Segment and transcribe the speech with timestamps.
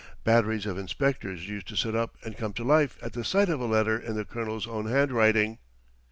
[0.23, 3.59] Batteries of inspectors used to sit up and come to life at the sight of
[3.61, 5.59] a letter in the colonel's own handwriting.